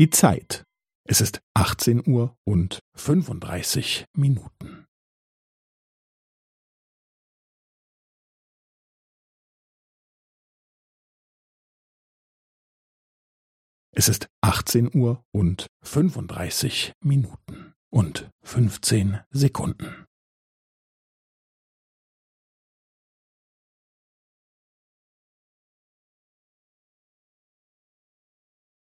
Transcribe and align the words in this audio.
Die 0.00 0.08
Zeit. 0.08 0.64
Es 1.06 1.20
ist 1.20 1.42
18 1.54 2.02
Uhr 2.08 2.34
und 2.48 2.80
35 2.96 4.06
Minuten. 4.16 4.86
Es 13.94 14.08
ist 14.08 14.28
18 14.42 14.88
Uhr 14.96 15.22
und 15.34 15.66
35 15.84 16.94
Minuten 17.04 17.74
und 17.92 18.30
15 18.42 19.20
Sekunden. 19.28 20.06